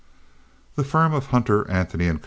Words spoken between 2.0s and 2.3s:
& Co.